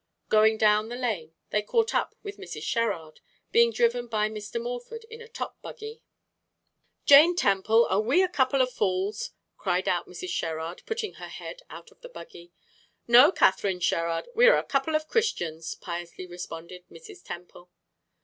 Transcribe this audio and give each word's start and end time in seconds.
Going 0.29 0.57
down 0.57 0.89
the 0.89 0.95
lane 0.95 1.35
they 1.51 1.61
caught 1.61 1.93
up 1.93 2.15
with 2.23 2.37
Mrs. 2.39 2.63
Sherrard, 2.63 3.19
being 3.51 3.71
driven 3.71 4.07
by 4.07 4.29
Mr. 4.29 4.59
Morford 4.59 5.03
in 5.11 5.21
a 5.21 5.27
top 5.27 5.61
buggy. 5.61 6.01
"Jane 7.05 7.35
Temple, 7.35 7.85
are 7.85 8.01
we 8.01 8.23
a 8.23 8.27
couple 8.27 8.63
of 8.63 8.71
fools?" 8.71 9.29
called 9.59 9.87
out 9.87 10.07
Mrs. 10.07 10.29
Sherrard, 10.29 10.81
putting 10.87 11.13
her 11.21 11.27
head 11.29 11.61
out 11.69 11.91
of 11.91 12.01
the 12.01 12.09
buggy. 12.09 12.51
"No, 13.07 13.31
Katharine 13.31 13.79
Sherrard, 13.79 14.27
we 14.33 14.47
are 14.47 14.57
a 14.57 14.63
couple 14.63 14.95
of 14.95 15.07
Christians," 15.07 15.75
piously 15.75 16.25
responded 16.25 16.83
Mrs. 16.89 17.23
Temple. 17.23 17.69